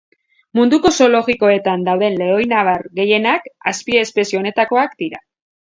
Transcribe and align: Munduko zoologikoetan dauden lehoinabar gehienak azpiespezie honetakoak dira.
Munduko 0.59 0.91
zoologikoetan 0.95 1.83
dauden 1.89 2.17
lehoinabar 2.23 2.89
gehienak 3.01 3.47
azpiespezie 3.75 4.43
honetakoak 4.43 5.01
dira. 5.07 5.25